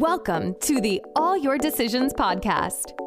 Welcome 0.00 0.54
to 0.60 0.80
the 0.80 1.02
All 1.14 1.36
Your 1.36 1.58
Decisions 1.58 2.14
podcast. 2.14 2.98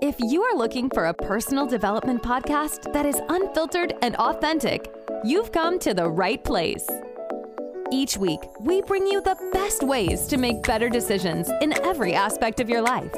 If 0.00 0.18
you 0.20 0.42
are 0.42 0.56
looking 0.56 0.88
for 0.88 1.04
a 1.04 1.12
personal 1.12 1.66
development 1.66 2.22
podcast 2.22 2.94
that 2.94 3.04
is 3.04 3.20
unfiltered 3.28 3.92
and 4.00 4.16
authentic, 4.16 4.90
you've 5.22 5.52
come 5.52 5.78
to 5.80 5.92
the 5.92 6.08
right 6.08 6.42
place. 6.42 6.88
Each 7.92 8.16
week, 8.16 8.40
we 8.58 8.80
bring 8.80 9.06
you 9.06 9.20
the 9.20 9.36
best 9.52 9.82
ways 9.82 10.26
to 10.28 10.38
make 10.38 10.62
better 10.62 10.88
decisions 10.88 11.50
in 11.60 11.78
every 11.84 12.14
aspect 12.14 12.58
of 12.58 12.70
your 12.70 12.80
life. 12.80 13.14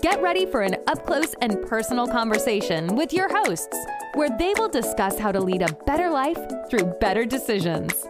Get 0.00 0.22
ready 0.22 0.46
for 0.46 0.62
an 0.62 0.76
up 0.86 1.04
close 1.04 1.34
and 1.40 1.60
personal 1.66 2.06
conversation 2.06 2.94
with 2.94 3.12
your 3.12 3.28
hosts, 3.36 3.76
where 4.14 4.30
they 4.38 4.54
will 4.56 4.68
discuss 4.68 5.18
how 5.18 5.32
to 5.32 5.40
lead 5.40 5.62
a 5.62 5.76
better 5.86 6.08
life 6.08 6.38
through 6.70 6.94
better 7.00 7.24
decisions. 7.24 8.06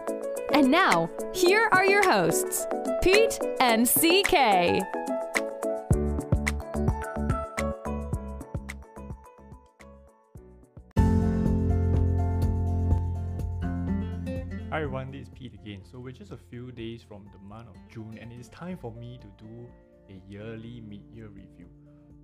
And 0.53 0.69
now, 0.69 1.09
here 1.33 1.67
are 1.71 1.83
your 1.83 2.07
hosts, 2.07 2.67
Pete 3.05 3.37
and 3.59 3.87
CK. 3.87 4.33
Hi 14.71 14.81
everyone, 14.81 15.11
this 15.11 15.21
is 15.21 15.29
Pete 15.29 15.53
again. 15.53 15.81
So 15.83 15.99
we're 15.99 16.13
just 16.13 16.31
a 16.31 16.37
few 16.49 16.71
days 16.71 17.03
from 17.07 17.29
the 17.31 17.37
month 17.47 17.67
of 17.67 17.75
June 17.89 18.17
and 18.19 18.33
it 18.33 18.39
is 18.39 18.49
time 18.49 18.75
for 18.75 18.91
me 18.93 19.19
to 19.21 19.27
do 19.45 19.67
a 20.09 20.19
yearly 20.27 20.81
mid-year 20.89 21.27
review. 21.27 21.67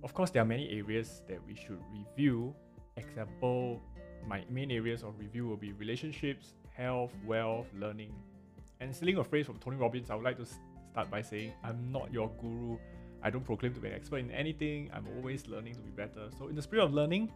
Of 0.02 0.14
course, 0.14 0.30
there 0.30 0.42
are 0.42 0.46
many 0.46 0.68
areas 0.76 1.22
that 1.28 1.38
we 1.46 1.54
should 1.54 1.78
review. 1.92 2.56
Example, 2.96 3.80
my 4.26 4.42
main 4.50 4.72
areas 4.72 5.04
of 5.04 5.16
review 5.16 5.46
will 5.46 5.56
be 5.56 5.72
relationships, 5.74 6.56
health, 6.72 7.12
wealth, 7.24 7.68
learning. 7.78 8.12
And 8.80 8.92
stealing 8.92 9.18
a 9.18 9.22
phrase 9.22 9.46
from 9.46 9.58
Tony 9.58 9.76
Robbins, 9.76 10.10
I 10.10 10.16
would 10.16 10.24
like 10.24 10.38
to 10.38 10.46
start 10.92 11.10
by 11.10 11.22
saying, 11.22 11.52
I'm 11.64 11.90
not 11.90 12.12
your 12.12 12.30
guru. 12.40 12.76
I 13.22 13.30
don't 13.30 13.44
proclaim 13.44 13.72
to 13.74 13.80
be 13.80 13.88
an 13.88 13.94
expert 13.94 14.18
in 14.18 14.30
anything. 14.30 14.90
I'm 14.92 15.06
always 15.16 15.46
learning 15.46 15.74
to 15.74 15.80
be 15.80 15.90
better. 15.90 16.28
So, 16.38 16.48
in 16.48 16.54
the 16.54 16.62
spirit 16.62 16.84
of 16.84 16.92
learning, 16.92 17.32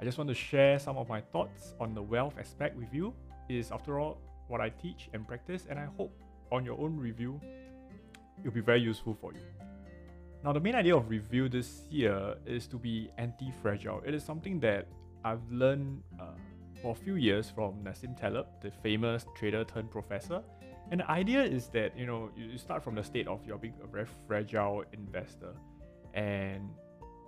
I 0.00 0.04
just 0.04 0.18
want 0.18 0.28
to 0.28 0.34
share 0.34 0.78
some 0.78 0.96
of 0.96 1.08
my 1.08 1.20
thoughts 1.20 1.74
on 1.78 1.94
the 1.94 2.02
wealth 2.02 2.34
aspect 2.38 2.76
with 2.76 2.92
you. 2.92 3.14
It 3.48 3.56
is, 3.56 3.70
after 3.70 4.00
all, 4.00 4.18
what 4.48 4.60
I 4.60 4.70
teach 4.70 5.08
and 5.12 5.26
practice, 5.26 5.66
and 5.70 5.78
I 5.78 5.86
hope 5.96 6.12
on 6.50 6.64
your 6.64 6.78
own 6.80 6.96
review, 6.96 7.40
it'll 8.40 8.52
be 8.52 8.60
very 8.60 8.80
useful 8.80 9.16
for 9.20 9.32
you. 9.32 9.40
Now, 10.42 10.52
the 10.52 10.60
main 10.60 10.74
idea 10.74 10.96
of 10.96 11.08
review 11.08 11.48
this 11.48 11.82
year 11.90 12.34
is 12.44 12.66
to 12.68 12.76
be 12.76 13.10
anti 13.18 13.52
fragile. 13.62 14.02
It 14.04 14.14
is 14.14 14.24
something 14.24 14.58
that 14.60 14.88
I've 15.24 15.46
learned 15.50 16.02
uh, 16.20 16.24
for 16.86 16.92
a 16.92 17.04
few 17.04 17.16
years 17.16 17.50
from 17.50 17.74
Nassim 17.82 18.16
Taleb, 18.16 18.46
the 18.60 18.70
famous 18.70 19.26
trader 19.34 19.64
turned 19.64 19.90
professor. 19.90 20.40
And 20.92 21.00
the 21.00 21.10
idea 21.10 21.42
is 21.42 21.66
that 21.70 21.98
you 21.98 22.06
know 22.06 22.30
you 22.36 22.56
start 22.58 22.84
from 22.84 22.94
the 22.94 23.02
state 23.02 23.26
of 23.26 23.44
you're 23.44 23.58
being 23.58 23.74
a 23.82 23.88
very 23.88 24.06
fragile 24.28 24.84
investor, 24.92 25.52
and 26.14 26.70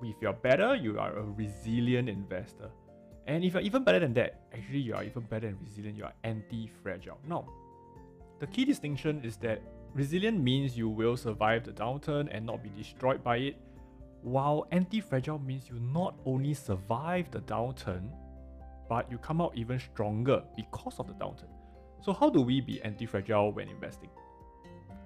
if 0.00 0.14
you're 0.22 0.40
better, 0.48 0.76
you 0.76 1.00
are 1.00 1.12
a 1.16 1.22
resilient 1.22 2.08
investor. 2.08 2.70
And 3.26 3.42
if 3.44 3.54
you're 3.54 3.62
even 3.62 3.82
better 3.82 3.98
than 3.98 4.14
that, 4.14 4.42
actually 4.54 4.78
you 4.78 4.94
are 4.94 5.02
even 5.02 5.24
better 5.24 5.48
and 5.48 5.60
resilient, 5.60 5.96
you 5.96 6.04
are 6.04 6.14
anti-fragile. 6.22 7.18
Now, 7.26 7.48
the 8.38 8.46
key 8.46 8.64
distinction 8.64 9.22
is 9.24 9.36
that 9.38 9.60
resilient 9.92 10.40
means 10.40 10.78
you 10.78 10.88
will 10.88 11.16
survive 11.16 11.64
the 11.64 11.72
downturn 11.72 12.28
and 12.30 12.46
not 12.46 12.62
be 12.62 12.70
destroyed 12.78 13.24
by 13.24 13.38
it, 13.38 13.56
while 14.22 14.68
anti-fragile 14.70 15.40
means 15.40 15.68
you 15.68 15.80
not 15.80 16.14
only 16.24 16.54
survive 16.54 17.28
the 17.32 17.40
downturn, 17.40 18.08
but 18.88 19.10
you 19.10 19.18
come 19.18 19.40
out 19.40 19.52
even 19.56 19.78
stronger 19.78 20.42
because 20.56 20.98
of 20.98 21.06
the 21.06 21.14
downturn. 21.14 21.50
So 22.00 22.12
how 22.12 22.30
do 22.30 22.40
we 22.40 22.60
be 22.60 22.80
anti-fragile 22.82 23.52
when 23.52 23.68
investing? 23.68 24.10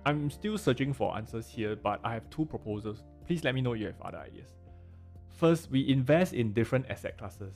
I'm 0.04 0.30
still 0.30 0.58
searching 0.58 0.92
for 0.92 1.16
answers 1.16 1.48
here, 1.48 1.76
but 1.76 2.00
I 2.04 2.14
have 2.14 2.28
two 2.30 2.44
proposals. 2.44 3.02
Please 3.26 3.44
let 3.44 3.54
me 3.54 3.60
know 3.60 3.72
you 3.72 3.86
have 3.86 4.00
other 4.02 4.18
ideas. 4.18 4.50
First, 5.28 5.70
we 5.70 5.88
invest 5.88 6.34
in 6.34 6.52
different 6.52 6.86
asset 6.90 7.16
classes 7.18 7.54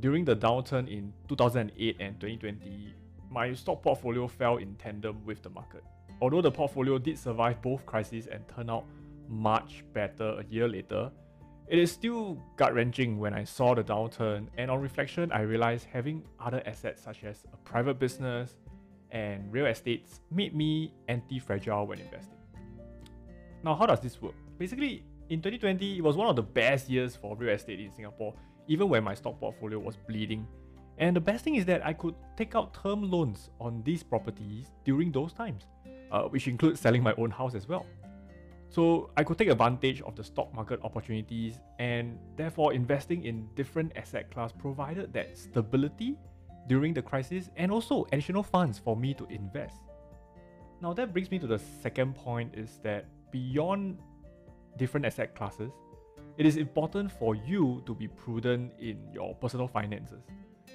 during 0.00 0.24
the 0.24 0.36
downturn 0.36 0.88
in 0.88 1.12
2008 1.28 1.96
and 2.00 2.20
2020, 2.20 2.94
my 3.30 3.52
stock 3.54 3.82
portfolio 3.82 4.28
fell 4.28 4.58
in 4.58 4.74
tandem 4.76 5.24
with 5.24 5.42
the 5.42 5.50
market. 5.50 5.82
Although 6.20 6.42
the 6.42 6.50
portfolio 6.50 6.98
did 6.98 7.18
survive 7.18 7.60
both 7.62 7.84
crises 7.86 8.26
and 8.26 8.46
turn 8.48 8.70
out 8.70 8.84
much 9.28 9.84
better 9.92 10.38
a 10.38 10.44
year 10.50 10.68
later, 10.68 11.10
it 11.68 11.78
is 11.78 11.90
still 11.90 12.38
gut 12.56 12.74
wrenching 12.74 13.18
when 13.18 13.34
I 13.34 13.44
saw 13.44 13.74
the 13.74 13.82
downturn, 13.82 14.48
and 14.56 14.70
on 14.70 14.80
reflection, 14.80 15.32
I 15.32 15.40
realized 15.42 15.86
having 15.92 16.24
other 16.40 16.62
assets 16.66 17.02
such 17.02 17.24
as 17.24 17.44
a 17.52 17.56
private 17.58 17.98
business 17.98 18.54
and 19.10 19.52
real 19.52 19.66
estates 19.66 20.20
made 20.30 20.54
me 20.54 20.92
anti 21.08 21.38
fragile 21.38 21.86
when 21.86 21.98
investing. 21.98 22.38
Now, 23.64 23.74
how 23.74 23.86
does 23.86 24.00
this 24.00 24.20
work? 24.20 24.34
Basically, 24.58 25.04
in 25.28 25.40
2020, 25.40 25.98
it 25.98 26.02
was 26.02 26.16
one 26.16 26.28
of 26.28 26.36
the 26.36 26.42
best 26.42 26.88
years 26.88 27.16
for 27.16 27.36
real 27.36 27.50
estate 27.50 27.80
in 27.80 27.90
Singapore 27.92 28.34
even 28.68 28.88
when 28.88 29.04
my 29.04 29.14
stock 29.14 29.38
portfolio 29.38 29.78
was 29.78 29.96
bleeding. 29.96 30.46
And 30.98 31.14
the 31.14 31.20
best 31.20 31.44
thing 31.44 31.56
is 31.56 31.64
that 31.66 31.84
I 31.84 31.92
could 31.92 32.14
take 32.36 32.54
out 32.54 32.74
term 32.74 33.10
loans 33.10 33.50
on 33.60 33.82
these 33.84 34.02
properties 34.02 34.70
during 34.84 35.12
those 35.12 35.32
times, 35.32 35.66
uh, 36.10 36.22
which 36.22 36.48
includes 36.48 36.80
selling 36.80 37.02
my 37.02 37.14
own 37.18 37.30
house 37.30 37.54
as 37.54 37.68
well. 37.68 37.86
So 38.68 39.10
I 39.16 39.24
could 39.24 39.38
take 39.38 39.48
advantage 39.48 40.02
of 40.02 40.16
the 40.16 40.24
stock 40.24 40.52
market 40.54 40.80
opportunities 40.82 41.60
and 41.78 42.18
therefore 42.36 42.72
investing 42.72 43.24
in 43.24 43.48
different 43.54 43.92
asset 43.96 44.30
class 44.30 44.52
provided 44.52 45.12
that 45.12 45.38
stability 45.38 46.16
during 46.68 46.92
the 46.92 47.02
crisis 47.02 47.48
and 47.56 47.70
also 47.70 48.06
additional 48.12 48.42
funds 48.42 48.78
for 48.78 48.96
me 48.96 49.14
to 49.14 49.24
invest. 49.26 49.76
Now 50.82 50.92
that 50.94 51.12
brings 51.12 51.30
me 51.30 51.38
to 51.38 51.46
the 51.46 51.58
second 51.58 52.14
point 52.14 52.54
is 52.54 52.80
that 52.82 53.06
beyond 53.30 53.98
different 54.76 55.06
asset 55.06 55.34
classes, 55.34 55.70
it 56.36 56.44
is 56.44 56.56
important 56.56 57.10
for 57.10 57.34
you 57.34 57.82
to 57.86 57.94
be 57.94 58.08
prudent 58.08 58.72
in 58.78 58.98
your 59.12 59.34
personal 59.36 59.68
finances. 59.68 60.22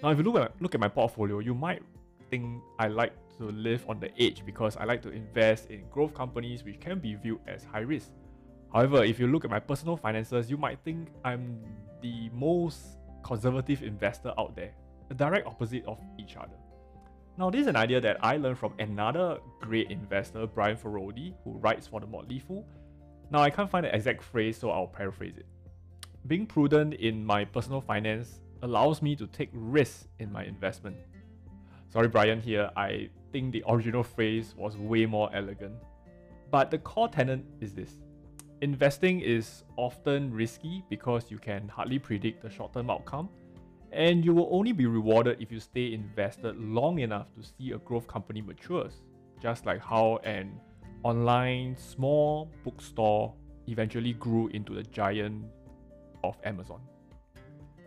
Now, 0.01 0.09
if 0.09 0.17
you 0.17 0.23
look 0.23 0.35
at 0.37 0.59
look 0.59 0.73
at 0.73 0.81
my 0.81 0.87
portfolio, 0.87 1.39
you 1.39 1.53
might 1.53 1.83
think 2.29 2.63
I 2.79 2.87
like 2.87 3.13
to 3.41 3.51
live 3.51 3.85
on 3.89 3.99
the 3.99 4.09
edge 4.21 4.45
because 4.45 4.77
I 4.77 4.85
like 4.85 5.01
to 5.03 5.11
invest 5.11 5.69
in 5.69 5.83
growth 5.89 6.13
companies 6.13 6.63
which 6.63 6.79
can 6.79 6.99
be 6.99 7.15
viewed 7.15 7.39
as 7.47 7.63
high 7.63 7.81
risk. 7.81 8.11
However, 8.73 9.03
if 9.03 9.19
you 9.19 9.27
look 9.27 9.43
at 9.43 9.51
my 9.51 9.59
personal 9.59 9.97
finances, 9.97 10.49
you 10.49 10.57
might 10.57 10.79
think 10.79 11.09
I'm 11.25 11.59
the 12.01 12.29
most 12.33 12.79
conservative 13.23 13.83
investor 13.83 14.33
out 14.37 14.55
there, 14.55 14.71
the 15.09 15.15
direct 15.15 15.45
opposite 15.45 15.85
of 15.85 15.99
each 16.17 16.37
other. 16.37 16.57
Now, 17.37 17.49
this 17.49 17.61
is 17.61 17.67
an 17.67 17.75
idea 17.75 17.99
that 18.01 18.23
I 18.23 18.37
learned 18.37 18.57
from 18.57 18.73
another 18.79 19.39
great 19.59 19.91
investor, 19.91 20.47
Brian 20.47 20.77
Feroldi, 20.77 21.33
who 21.43 21.57
writes 21.57 21.87
for 21.87 21.99
the 21.99 22.07
Motley 22.07 22.39
Fool, 22.39 22.65
now, 23.31 23.39
I 23.39 23.49
can't 23.49 23.69
find 23.69 23.85
the 23.85 23.95
exact 23.95 24.23
phrase, 24.23 24.57
so 24.57 24.71
I'll 24.71 24.87
paraphrase 24.87 25.37
it. 25.37 25.45
Being 26.27 26.45
prudent 26.45 26.95
in 26.95 27.25
my 27.25 27.45
personal 27.45 27.79
finance 27.79 28.41
allows 28.61 29.01
me 29.01 29.15
to 29.15 29.25
take 29.25 29.49
risks 29.53 30.09
in 30.19 30.29
my 30.31 30.43
investment. 30.43 30.97
Sorry, 31.87 32.09
Brian, 32.09 32.41
here, 32.41 32.69
I 32.75 33.09
think 33.31 33.51
the 33.51 33.63
original 33.67 34.03
phrase 34.03 34.53
was 34.57 34.77
way 34.77 35.05
more 35.05 35.29
elegant. 35.33 35.75
But 36.49 36.69
the 36.69 36.77
core 36.77 37.07
tenet 37.07 37.43
is 37.59 37.73
this 37.73 37.95
investing 38.61 39.19
is 39.21 39.63
often 39.75 40.31
risky 40.31 40.83
because 40.89 41.31
you 41.31 41.37
can 41.37 41.67
hardly 41.67 41.97
predict 41.97 42.43
the 42.43 42.49
short 42.49 42.73
term 42.73 42.89
outcome, 42.89 43.29
and 43.91 44.23
you 44.23 44.33
will 44.33 44.49
only 44.51 44.71
be 44.71 44.85
rewarded 44.85 45.41
if 45.41 45.51
you 45.51 45.59
stay 45.59 45.93
invested 45.93 46.55
long 46.57 46.99
enough 46.99 47.27
to 47.35 47.43
see 47.43 47.71
a 47.71 47.77
growth 47.79 48.07
company 48.07 48.41
matures, 48.41 49.03
just 49.41 49.65
like 49.65 49.81
how 49.81 50.19
an 50.23 50.59
online 51.03 51.75
small 51.77 52.51
bookstore 52.63 53.33
eventually 53.67 54.13
grew 54.13 54.47
into 54.49 54.73
the 54.73 54.83
giant 54.83 55.43
of 56.23 56.37
Amazon. 56.43 56.81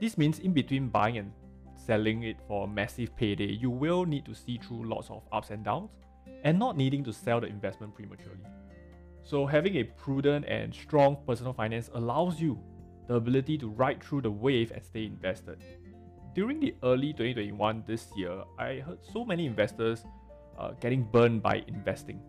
This 0.00 0.18
means 0.18 0.40
in 0.40 0.52
between 0.52 0.88
buying 0.88 1.18
and 1.18 1.32
selling 1.76 2.22
it 2.22 2.36
for 2.46 2.64
a 2.64 2.68
massive 2.68 3.14
payday, 3.16 3.52
you 3.52 3.70
will 3.70 4.04
need 4.04 4.24
to 4.26 4.34
see 4.34 4.58
through 4.58 4.88
lots 4.88 5.10
of 5.10 5.22
ups 5.32 5.50
and 5.50 5.64
downs 5.64 5.90
and 6.42 6.58
not 6.58 6.76
needing 6.76 7.04
to 7.04 7.12
sell 7.12 7.40
the 7.40 7.46
investment 7.46 7.94
prematurely. 7.94 8.44
So, 9.22 9.46
having 9.46 9.76
a 9.76 9.84
prudent 9.84 10.44
and 10.46 10.74
strong 10.74 11.16
personal 11.26 11.52
finance 11.52 11.90
allows 11.94 12.40
you 12.40 12.58
the 13.08 13.14
ability 13.14 13.58
to 13.58 13.68
ride 13.68 14.02
through 14.02 14.22
the 14.22 14.30
wave 14.30 14.70
and 14.72 14.84
stay 14.84 15.06
invested. 15.06 15.62
During 16.34 16.60
the 16.60 16.74
early 16.82 17.12
2021 17.12 17.84
this 17.86 18.08
year, 18.16 18.42
I 18.58 18.80
heard 18.80 18.98
so 19.12 19.24
many 19.24 19.46
investors 19.46 20.04
uh, 20.58 20.72
getting 20.80 21.04
burned 21.04 21.42
by 21.42 21.64
investing 21.68 22.20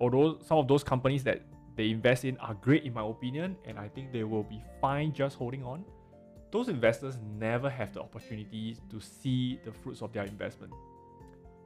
although 0.00 0.38
some 0.40 0.58
of 0.58 0.68
those 0.68 0.84
companies 0.84 1.24
that 1.24 1.42
they 1.76 1.90
invest 1.90 2.24
in 2.24 2.36
are 2.38 2.54
great 2.54 2.84
in 2.84 2.94
my 2.94 3.06
opinion, 3.06 3.56
and 3.66 3.78
I 3.78 3.88
think 3.88 4.12
they 4.12 4.24
will 4.24 4.42
be 4.42 4.62
fine 4.80 5.12
just 5.12 5.36
holding 5.36 5.62
on, 5.62 5.84
those 6.56 6.68
investors 6.70 7.18
never 7.38 7.68
have 7.68 7.92
the 7.92 8.00
opportunity 8.00 8.78
to 8.88 8.98
see 8.98 9.60
the 9.62 9.70
fruits 9.70 10.00
of 10.00 10.10
their 10.14 10.24
investment. 10.24 10.72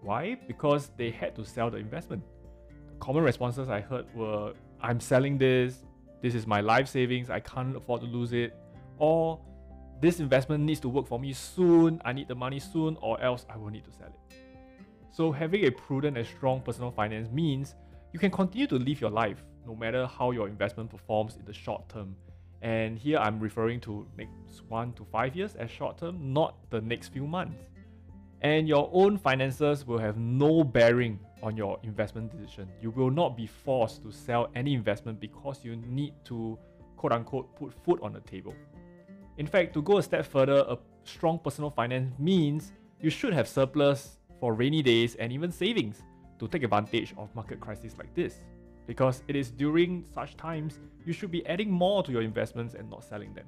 Why? 0.00 0.36
Because 0.48 0.90
they 0.96 1.12
had 1.12 1.36
to 1.36 1.44
sell 1.44 1.70
the 1.70 1.76
investment. 1.76 2.24
The 2.88 2.94
common 2.98 3.22
responses 3.22 3.68
I 3.68 3.82
heard 3.82 4.12
were 4.16 4.52
I'm 4.80 4.98
selling 4.98 5.38
this, 5.38 5.84
this 6.22 6.34
is 6.34 6.44
my 6.44 6.60
life 6.60 6.88
savings, 6.88 7.30
I 7.30 7.38
can't 7.38 7.76
afford 7.76 8.00
to 8.00 8.08
lose 8.08 8.32
it, 8.32 8.52
or 8.98 9.40
this 10.00 10.18
investment 10.18 10.64
needs 10.64 10.80
to 10.80 10.88
work 10.88 11.06
for 11.06 11.20
me 11.20 11.34
soon, 11.34 12.02
I 12.04 12.12
need 12.12 12.26
the 12.26 12.34
money 12.34 12.58
soon, 12.58 12.96
or 13.00 13.20
else 13.22 13.46
I 13.48 13.56
will 13.58 13.70
need 13.70 13.84
to 13.84 13.92
sell 13.92 14.08
it. 14.08 14.36
So, 15.12 15.30
having 15.30 15.66
a 15.66 15.70
prudent 15.70 16.18
and 16.18 16.26
strong 16.26 16.62
personal 16.62 16.90
finance 16.90 17.30
means 17.30 17.76
you 18.12 18.18
can 18.18 18.32
continue 18.32 18.66
to 18.66 18.76
live 18.76 19.00
your 19.00 19.10
life 19.10 19.44
no 19.64 19.76
matter 19.76 20.08
how 20.08 20.32
your 20.32 20.48
investment 20.48 20.90
performs 20.90 21.36
in 21.36 21.44
the 21.44 21.52
short 21.52 21.88
term. 21.88 22.16
And 22.62 22.98
here 22.98 23.18
I'm 23.18 23.40
referring 23.40 23.80
to 23.80 24.06
next 24.18 24.62
one 24.68 24.92
to 24.94 25.04
five 25.04 25.34
years 25.34 25.54
as 25.54 25.70
short 25.70 25.98
term, 25.98 26.32
not 26.32 26.56
the 26.70 26.80
next 26.80 27.08
few 27.08 27.26
months. 27.26 27.62
And 28.42 28.68
your 28.68 28.88
own 28.92 29.18
finances 29.18 29.86
will 29.86 29.98
have 29.98 30.16
no 30.16 30.64
bearing 30.64 31.18
on 31.42 31.56
your 31.56 31.78
investment 31.82 32.30
decision. 32.30 32.68
You 32.80 32.90
will 32.90 33.10
not 33.10 33.36
be 33.36 33.46
forced 33.46 34.02
to 34.02 34.12
sell 34.12 34.50
any 34.54 34.74
investment 34.74 35.20
because 35.20 35.64
you 35.64 35.76
need 35.76 36.14
to 36.24 36.58
quote 36.96 37.12
unquote 37.12 37.54
put 37.56 37.72
food 37.84 37.98
on 38.02 38.12
the 38.12 38.20
table. 38.20 38.54
In 39.38 39.46
fact, 39.46 39.72
to 39.74 39.82
go 39.82 39.98
a 39.98 40.02
step 40.02 40.26
further, 40.26 40.64
a 40.68 40.76
strong 41.04 41.38
personal 41.38 41.70
finance 41.70 42.12
means 42.18 42.72
you 43.00 43.10
should 43.10 43.32
have 43.32 43.48
surplus 43.48 44.18
for 44.38 44.54
rainy 44.54 44.82
days 44.82 45.14
and 45.14 45.32
even 45.32 45.50
savings 45.50 46.02
to 46.38 46.48
take 46.48 46.62
advantage 46.62 47.14
of 47.16 47.34
market 47.34 47.60
crises 47.60 47.96
like 47.98 48.14
this. 48.14 48.40
Because 48.86 49.22
it 49.28 49.36
is 49.36 49.50
during 49.50 50.04
such 50.12 50.36
times 50.36 50.80
you 51.04 51.12
should 51.12 51.30
be 51.30 51.46
adding 51.46 51.70
more 51.70 52.02
to 52.02 52.12
your 52.12 52.22
investments 52.22 52.74
and 52.74 52.88
not 52.90 53.04
selling 53.04 53.34
them. 53.34 53.46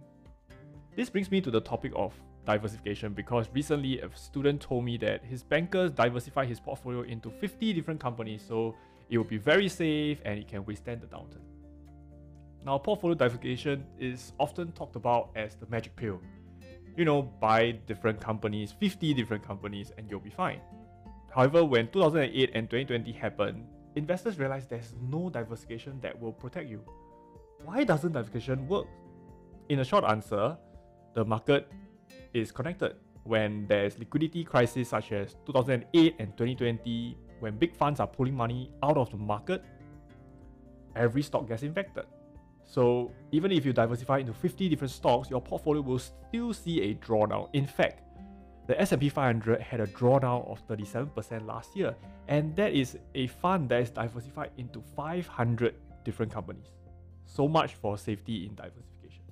This 0.97 1.11
brings 1.11 1.31
me 1.31 1.41
to 1.41 1.51
the 1.51 1.61
topic 1.61 1.93
of 1.97 2.15
diversification 2.45 3.13
because 3.13 3.49
recently 3.53 4.01
a 4.01 4.11
student 4.17 4.61
told 4.61 4.85
me 4.85 4.97
that 4.99 5.25
his 5.25 5.43
bankers 5.43 5.91
diversified 5.93 6.49
his 6.49 6.61
portfolio 6.61 7.03
into 7.03 7.31
50 7.31 7.73
different 7.73 8.01
companies 8.01 8.43
so 8.47 8.75
it 9.09 9.19
will 9.19 9.25
be 9.25 9.39
very 9.39 9.69
safe 9.69 10.21
and 10.25 10.39
it 10.39 10.49
can 10.49 10.65
withstand 10.65 11.01
the 11.01 11.07
downturn. 11.07 11.43
Now, 12.65 12.79
portfolio 12.79 13.15
diversification 13.15 13.85
is 13.99 14.33
often 14.39 14.73
talked 14.73 14.97
about 14.97 15.31
as 15.35 15.57
the 15.57 15.67
magic 15.67 15.97
pill. 15.97 16.21
You 16.97 17.05
know, 17.05 17.23
buy 17.23 17.73
different 17.87 18.21
companies, 18.21 18.73
50 18.79 19.15
different 19.15 19.45
companies, 19.45 19.93
and 19.99 20.09
you'll 20.09 20.21
be 20.21 20.31
fine. 20.31 20.61
However, 21.35 21.65
when 21.65 21.89
2008 21.89 22.51
and 22.55 22.71
2020 22.71 23.13
happened, 23.13 23.67
investors 23.97 24.39
realize 24.39 24.67
there's 24.67 24.95
no 25.11 25.31
diversification 25.31 25.99
that 26.01 26.19
will 26.19 26.33
protect 26.33 26.69
you. 26.69 26.83
Why 27.65 27.85
doesn't 27.85 28.13
diversification 28.13 28.67
work? 28.69 28.87
In 29.69 29.81
a 29.81 29.85
short 29.85 30.05
answer, 30.05 30.57
the 31.15 31.25
market 31.25 31.71
is 32.35 32.51
connected. 32.51 32.97
When 33.25 33.67
there's 33.69 33.99
liquidity 33.99 34.43
crisis 34.45 34.89
such 34.89 35.13
as 35.13 35.37
2008 35.47 36.17
and 36.19 36.37
2020, 36.37 37.17
when 37.41 37.57
big 37.57 37.75
funds 37.77 38.01
are 38.01 38.07
pulling 38.07 38.35
money 38.35 38.71
out 38.83 38.97
of 38.97 39.11
the 39.11 39.17
market, 39.17 39.65
every 40.97 41.23
stock 41.23 41.47
gets 41.49 41.63
infected. 41.63 42.05
So 42.65 43.13
even 43.31 43.53
if 43.53 43.67
you 43.67 43.73
diversify 43.73 44.19
into 44.19 44.33
50 44.33 44.69
different 44.69 44.91
stocks, 44.91 45.31
your 45.31 45.41
portfolio 45.41 45.83
will 45.83 45.99
still 45.99 46.53
see 46.53 46.81
a 46.83 46.95
drawdown. 46.95 47.49
In 47.53 47.67
fact, 47.67 48.03
the 48.67 48.81
S&P 48.81 49.09
500 49.09 49.61
had 49.61 49.81
a 49.81 49.87
drawdown 49.87 50.49
of 50.51 50.67
37% 50.69 51.47
last 51.47 51.77
year, 51.77 51.95
and 52.29 52.55
that 52.57 52.73
is 52.73 52.97
a 53.15 53.27
fund 53.27 53.69
that 53.69 53.83
is 53.83 53.91
diversified 53.91 54.51
into 54.57 54.83
500 54.95 55.75
different 56.05 56.33
companies. 56.33 56.69
So 57.27 57.49
much 57.49 57.75
for 57.75 57.99
safety 57.99 58.47
in 58.47 58.55
diversification. 58.55 59.25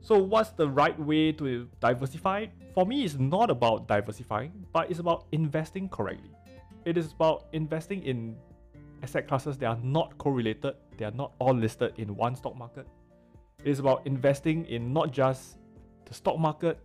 So 0.00 0.18
what's 0.18 0.50
the 0.50 0.68
right 0.68 0.98
way 0.98 1.32
to 1.32 1.68
diversify? 1.80 2.46
For 2.74 2.86
me, 2.86 3.04
it's 3.04 3.18
not 3.18 3.50
about 3.50 3.88
diversifying, 3.88 4.52
but 4.72 4.90
it's 4.90 5.00
about 5.00 5.26
investing 5.32 5.88
correctly. 5.88 6.30
It 6.84 6.96
is 6.96 7.12
about 7.12 7.46
investing 7.52 8.02
in 8.04 8.36
asset 9.02 9.28
classes 9.28 9.58
that 9.58 9.66
are 9.66 9.78
not 9.82 10.16
correlated, 10.16 10.74
they 10.96 11.04
are 11.04 11.10
not 11.10 11.32
all 11.38 11.54
listed 11.54 11.92
in 11.96 12.16
one 12.16 12.34
stock 12.34 12.56
market. 12.56 12.86
It 13.64 13.70
is 13.70 13.78
about 13.78 14.06
investing 14.06 14.64
in 14.66 14.92
not 14.92 15.10
just 15.10 15.58
the 16.06 16.14
stock 16.14 16.38
market, 16.38 16.78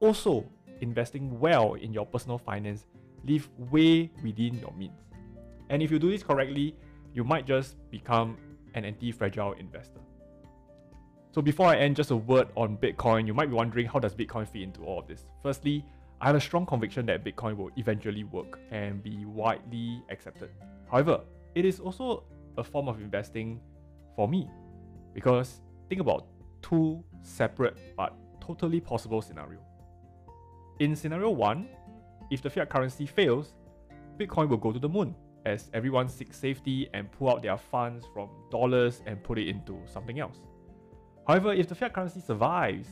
also 0.00 0.44
investing 0.80 1.38
well 1.38 1.74
in 1.74 1.92
your 1.92 2.06
personal 2.06 2.38
finance, 2.38 2.86
live 3.26 3.48
way 3.70 4.10
within 4.22 4.58
your 4.58 4.72
means. 4.76 5.00
And 5.70 5.82
if 5.82 5.90
you 5.90 5.98
do 5.98 6.10
this 6.10 6.22
correctly, 6.22 6.76
you 7.14 7.24
might 7.24 7.46
just 7.46 7.76
become 7.90 8.36
an 8.74 8.84
anti 8.84 9.12
fragile 9.12 9.52
investor. 9.52 10.00
So, 11.32 11.42
before 11.42 11.66
I 11.66 11.76
end, 11.76 11.96
just 11.96 12.10
a 12.10 12.16
word 12.16 12.48
on 12.56 12.76
Bitcoin. 12.76 13.26
You 13.26 13.34
might 13.34 13.48
be 13.48 13.54
wondering 13.54 13.86
how 13.86 13.98
does 13.98 14.14
Bitcoin 14.14 14.46
fit 14.46 14.62
into 14.62 14.82
all 14.82 15.00
of 15.00 15.08
this? 15.08 15.24
Firstly, 15.42 15.84
I 16.20 16.26
have 16.28 16.36
a 16.36 16.40
strong 16.40 16.64
conviction 16.64 17.06
that 17.06 17.24
Bitcoin 17.24 17.56
will 17.56 17.70
eventually 17.76 18.24
work 18.24 18.58
and 18.70 19.02
be 19.02 19.24
widely 19.24 20.02
accepted. 20.10 20.50
However, 20.90 21.20
it 21.54 21.64
is 21.64 21.80
also 21.80 22.24
a 22.56 22.62
form 22.62 22.88
of 22.88 23.00
investing 23.00 23.60
for 24.14 24.28
me 24.28 24.48
because 25.12 25.60
think 25.88 26.00
about 26.00 26.26
two 26.62 27.02
separate 27.22 27.76
but 27.96 28.14
totally 28.40 28.80
possible 28.80 29.20
scenarios. 29.20 29.60
In 30.80 30.96
scenario 30.96 31.30
1, 31.30 31.68
if 32.30 32.42
the 32.42 32.50
fiat 32.50 32.68
currency 32.68 33.06
fails, 33.06 33.54
Bitcoin 34.18 34.48
will 34.48 34.56
go 34.56 34.72
to 34.72 34.78
the 34.80 34.88
moon 34.88 35.14
as 35.46 35.70
everyone 35.72 36.08
seeks 36.08 36.36
safety 36.36 36.88
and 36.94 37.10
pull 37.12 37.30
out 37.30 37.42
their 37.42 37.56
funds 37.56 38.06
from 38.12 38.28
dollars 38.50 39.00
and 39.06 39.22
put 39.22 39.38
it 39.38 39.46
into 39.46 39.78
something 39.86 40.18
else. 40.18 40.38
However, 41.28 41.52
if 41.52 41.68
the 41.68 41.76
fiat 41.76 41.92
currency 41.92 42.20
survives, 42.20 42.88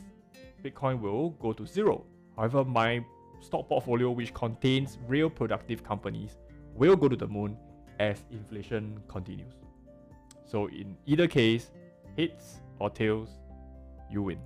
Bitcoin 0.63 1.01
will 1.01 1.31
go 1.31 1.51
to 1.51 1.65
zero. 1.65 2.05
However, 2.37 2.63
my 2.63 3.03
stock 3.41 3.67
portfolio, 3.67 4.11
which 4.11 4.33
contains 4.33 4.97
real 5.07 5.29
productive 5.29 5.83
companies, 5.83 6.37
will 6.75 6.95
go 6.95 7.09
to 7.09 7.17
the 7.17 7.27
moon 7.27 7.57
as 7.99 8.23
inflation 8.31 8.97
continues. 9.09 9.55
So, 10.45 10.67
in 10.67 10.95
either 11.05 11.27
case, 11.27 11.71
heads 12.17 12.61
or 12.79 12.89
tails, 12.89 13.29
you 14.09 14.21
win. 14.21 14.39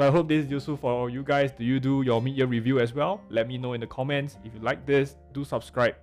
So, 0.00 0.06
I 0.06 0.10
hope 0.10 0.28
this 0.28 0.46
is 0.46 0.50
useful 0.50 0.78
for 0.78 1.10
you 1.10 1.22
guys. 1.22 1.52
Do 1.52 1.62
you 1.62 1.78
do 1.78 2.00
your 2.00 2.22
mid 2.22 2.34
year 2.34 2.46
review 2.46 2.80
as 2.80 2.94
well? 2.94 3.20
Let 3.28 3.46
me 3.46 3.58
know 3.58 3.74
in 3.74 3.82
the 3.82 3.86
comments. 3.86 4.38
If 4.46 4.54
you 4.54 4.60
like 4.60 4.86
this, 4.86 5.16
do 5.34 5.44
subscribe, 5.44 5.94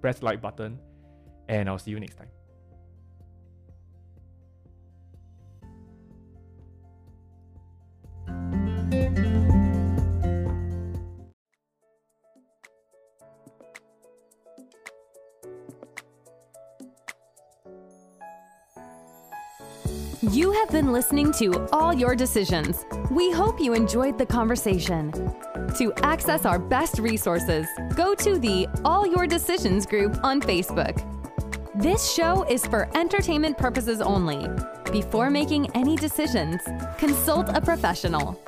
press 0.00 0.24
like 0.24 0.42
button, 0.42 0.76
and 1.46 1.68
I'll 1.68 1.78
see 1.78 1.92
you 1.92 2.00
next 2.00 2.16
time. 2.16 2.26
You 20.30 20.52
have 20.52 20.70
been 20.70 20.90
listening 20.90 21.32
to 21.32 21.68
All 21.70 21.92
Your 21.92 22.16
Decisions. 22.16 22.86
We 23.10 23.30
hope 23.30 23.60
you 23.60 23.74
enjoyed 23.74 24.16
the 24.16 24.24
conversation. 24.24 25.12
To 25.76 25.92
access 26.02 26.46
our 26.46 26.58
best 26.58 26.98
resources, 26.98 27.66
go 27.94 28.14
to 28.14 28.38
the 28.38 28.66
All 28.86 29.06
Your 29.06 29.26
Decisions 29.26 29.84
group 29.84 30.18
on 30.24 30.40
Facebook. 30.40 30.96
This 31.74 32.10
show 32.10 32.44
is 32.44 32.64
for 32.66 32.88
entertainment 32.96 33.58
purposes 33.58 34.00
only. 34.00 34.48
Before 34.90 35.28
making 35.28 35.70
any 35.76 35.94
decisions, 35.94 36.62
consult 36.96 37.50
a 37.50 37.60
professional. 37.60 38.40